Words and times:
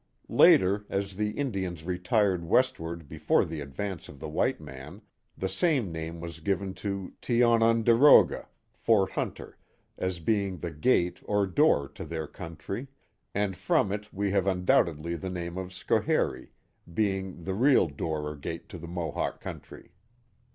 Later, 0.29 0.83
as 0.89 1.15
the 1.15 1.29
Indians 1.33 1.83
retired 1.83 2.43
westward 2.43 3.07
before 3.07 3.45
the 3.45 3.61
advance 3.61 4.09
of 4.09 4.19
the 4.19 4.27
white 4.27 4.59
man, 4.59 5.03
the 5.37 5.47
same 5.47 5.91
name 5.91 6.19
was 6.19 6.39
given 6.39 6.73
to 6.73 7.13
Tiononderoga 7.21 8.47
(Fort 8.73 9.11
Hunter) 9.11 9.59
as 9.99 10.19
being 10.19 10.57
the 10.57 10.71
gate 10.71 11.19
or 11.25 11.45
door 11.45 11.87
to 11.89 12.03
their 12.03 12.25
country, 12.25 12.87
and 13.35 13.55
from 13.55 13.91
it 13.91 14.11
we 14.11 14.31
have 14.31 14.47
undoubtedly 14.47 15.15
the 15.15 15.29
name 15.29 15.55
of 15.55 15.71
Schoharie, 15.71 16.49
being 16.91 17.43
the 17.43 17.53
real 17.53 17.85
door 17.87 18.27
or 18.27 18.35
gate 18.35 18.67
to 18.69 18.79
the 18.79 18.87
Mohawk 18.87 19.39
country. 19.39 19.91